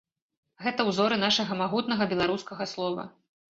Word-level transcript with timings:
Гэта 0.63 0.85
ўзоры 0.87 1.19
нашага 1.25 1.59
магутнага 1.61 2.11
беларускага 2.17 2.71
слова. 2.75 3.09